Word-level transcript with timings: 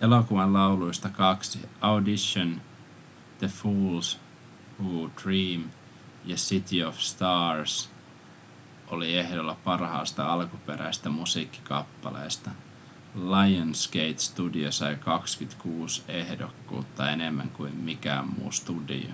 elokuvan 0.00 0.52
lauluista 0.52 1.08
kaksi 1.08 1.68
audition 1.80 2.62
the 3.38 3.46
fools 3.46 4.18
who 4.80 5.10
dream 5.22 5.70
ja 6.24 6.36
city 6.36 6.82
of 6.84 6.98
stars 6.98 7.90
oli 8.88 9.16
ehdolla 9.18 9.54
parhaasta 9.64 10.32
alkuperäisestä 10.32 11.08
musiikkikappaleesta. 11.10 12.50
lionsgate-studio 13.16 14.72
sai 14.72 14.96
26 14.96 16.02
ehdokkuutta– 16.08 17.10
enemmän 17.10 17.48
kuin 17.50 17.74
mikään 17.76 18.28
muu 18.34 18.52
studio 18.52 19.10